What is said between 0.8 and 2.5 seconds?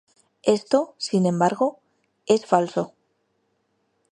sin embargo, es